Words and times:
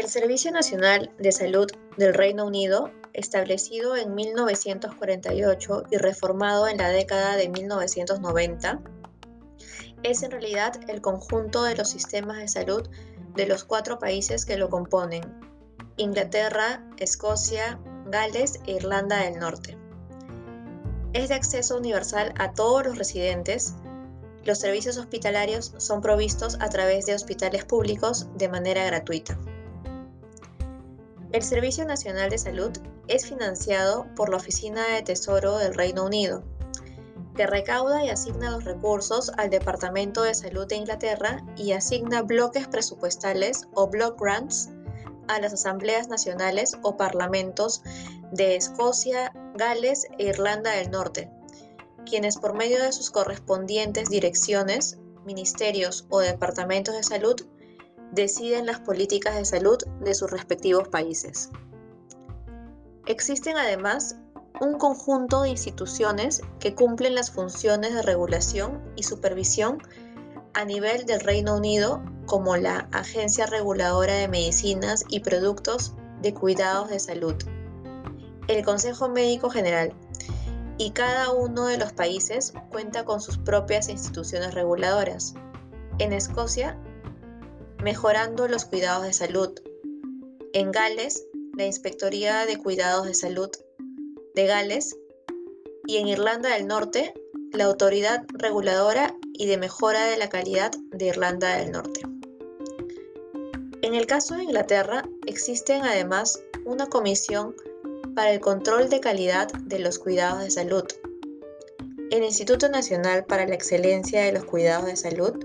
El 0.00 0.08
Servicio 0.08 0.50
Nacional 0.50 1.12
de 1.18 1.30
Salud 1.30 1.70
del 1.98 2.14
Reino 2.14 2.46
Unido, 2.46 2.90
establecido 3.12 3.96
en 3.96 4.14
1948 4.14 5.84
y 5.90 5.98
reformado 5.98 6.68
en 6.68 6.78
la 6.78 6.88
década 6.88 7.36
de 7.36 7.50
1990, 7.50 8.80
es 10.02 10.22
en 10.22 10.30
realidad 10.30 10.80
el 10.88 11.02
conjunto 11.02 11.64
de 11.64 11.76
los 11.76 11.90
sistemas 11.90 12.38
de 12.38 12.48
salud 12.48 12.88
de 13.34 13.44
los 13.44 13.64
cuatro 13.64 13.98
países 13.98 14.46
que 14.46 14.56
lo 14.56 14.70
componen, 14.70 15.22
Inglaterra, 15.98 16.82
Escocia, 16.96 17.78
Gales 18.06 18.58
e 18.66 18.76
Irlanda 18.76 19.18
del 19.18 19.38
Norte. 19.38 19.76
Es 21.12 21.28
de 21.28 21.34
acceso 21.34 21.76
universal 21.76 22.32
a 22.38 22.54
todos 22.54 22.86
los 22.86 22.96
residentes. 22.96 23.74
Los 24.44 24.60
servicios 24.60 24.96
hospitalarios 24.96 25.74
son 25.76 26.00
provistos 26.00 26.56
a 26.58 26.70
través 26.70 27.04
de 27.04 27.14
hospitales 27.14 27.66
públicos 27.66 28.28
de 28.38 28.48
manera 28.48 28.82
gratuita. 28.86 29.38
El 31.32 31.44
Servicio 31.44 31.84
Nacional 31.84 32.28
de 32.28 32.38
Salud 32.38 32.72
es 33.06 33.24
financiado 33.24 34.08
por 34.16 34.30
la 34.30 34.38
Oficina 34.38 34.84
de 34.88 35.02
Tesoro 35.02 35.58
del 35.58 35.74
Reino 35.74 36.04
Unido, 36.04 36.42
que 37.36 37.46
recauda 37.46 38.04
y 38.04 38.08
asigna 38.08 38.50
los 38.50 38.64
recursos 38.64 39.30
al 39.36 39.48
Departamento 39.48 40.24
de 40.24 40.34
Salud 40.34 40.66
de 40.66 40.74
Inglaterra 40.74 41.46
y 41.56 41.70
asigna 41.70 42.22
bloques 42.22 42.66
presupuestales 42.66 43.68
o 43.74 43.86
block 43.86 44.20
grants 44.20 44.70
a 45.28 45.38
las 45.38 45.52
asambleas 45.52 46.08
nacionales 46.08 46.76
o 46.82 46.96
parlamentos 46.96 47.84
de 48.32 48.56
Escocia, 48.56 49.32
Gales 49.54 50.08
e 50.18 50.24
Irlanda 50.24 50.72
del 50.72 50.90
Norte, 50.90 51.30
quienes 52.04 52.38
por 52.38 52.54
medio 52.54 52.82
de 52.82 52.90
sus 52.90 53.12
correspondientes 53.12 54.08
direcciones, 54.08 54.98
ministerios 55.24 56.06
o 56.10 56.18
departamentos 56.18 56.96
de 56.96 57.04
salud 57.04 57.40
deciden 58.12 58.66
las 58.66 58.80
políticas 58.80 59.36
de 59.36 59.44
salud 59.44 59.78
de 60.00 60.14
sus 60.14 60.30
respectivos 60.30 60.88
países. 60.88 61.50
Existen 63.06 63.56
además 63.56 64.16
un 64.60 64.78
conjunto 64.78 65.42
de 65.42 65.50
instituciones 65.50 66.42
que 66.58 66.74
cumplen 66.74 67.14
las 67.14 67.30
funciones 67.30 67.94
de 67.94 68.02
regulación 68.02 68.82
y 68.94 69.04
supervisión 69.04 69.78
a 70.52 70.64
nivel 70.64 71.06
del 71.06 71.20
Reino 71.20 71.56
Unido 71.56 72.02
como 72.26 72.56
la 72.56 72.88
Agencia 72.92 73.46
Reguladora 73.46 74.14
de 74.14 74.28
Medicinas 74.28 75.04
y 75.08 75.20
Productos 75.20 75.94
de 76.20 76.34
Cuidados 76.34 76.90
de 76.90 76.98
Salud, 76.98 77.34
el 78.48 78.64
Consejo 78.64 79.08
Médico 79.08 79.48
General, 79.48 79.94
y 80.76 80.90
cada 80.90 81.30
uno 81.30 81.66
de 81.66 81.78
los 81.78 81.92
países 81.92 82.52
cuenta 82.70 83.04
con 83.04 83.20
sus 83.20 83.38
propias 83.38 83.88
instituciones 83.88 84.54
reguladoras. 84.54 85.34
En 85.98 86.12
Escocia, 86.12 86.78
mejorando 87.82 88.48
los 88.48 88.64
cuidados 88.64 89.04
de 89.04 89.12
salud. 89.12 89.50
En 90.52 90.72
Gales, 90.72 91.26
la 91.56 91.66
Inspectoría 91.66 92.46
de 92.46 92.58
Cuidados 92.58 93.06
de 93.06 93.14
Salud 93.14 93.50
de 94.34 94.46
Gales. 94.46 94.96
Y 95.86 95.96
en 95.96 96.08
Irlanda 96.08 96.50
del 96.50 96.66
Norte, 96.66 97.14
la 97.52 97.64
Autoridad 97.64 98.24
Reguladora 98.28 99.16
y 99.32 99.46
de 99.46 99.56
Mejora 99.56 100.04
de 100.04 100.18
la 100.18 100.28
Calidad 100.28 100.70
de 100.90 101.06
Irlanda 101.06 101.56
del 101.56 101.72
Norte. 101.72 102.02
En 103.82 103.94
el 103.94 104.06
caso 104.06 104.36
de 104.36 104.44
Inglaterra, 104.44 105.08
existen 105.26 105.82
además 105.82 106.42
una 106.64 106.86
comisión 106.86 107.54
para 108.14 108.32
el 108.32 108.40
control 108.40 108.88
de 108.88 109.00
calidad 109.00 109.50
de 109.52 109.78
los 109.78 109.98
cuidados 109.98 110.42
de 110.42 110.50
salud, 110.50 110.84
el 112.10 112.24
Instituto 112.24 112.68
Nacional 112.68 113.24
para 113.24 113.46
la 113.46 113.54
Excelencia 113.54 114.22
de 114.22 114.32
los 114.32 114.44
Cuidados 114.44 114.86
de 114.86 114.96
Salud, 114.96 115.44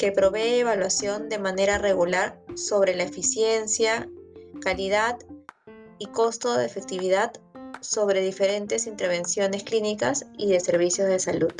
que 0.00 0.12
provee 0.12 0.60
evaluación 0.60 1.28
de 1.28 1.38
manera 1.38 1.76
regular 1.76 2.40
sobre 2.54 2.96
la 2.96 3.02
eficiencia, 3.02 4.08
calidad 4.62 5.18
y 5.98 6.06
costo 6.06 6.56
de 6.56 6.64
efectividad 6.64 7.32
sobre 7.82 8.22
diferentes 8.22 8.86
intervenciones 8.86 9.62
clínicas 9.62 10.24
y 10.38 10.48
de 10.48 10.60
servicios 10.60 11.06
de 11.06 11.18
salud. 11.18 11.52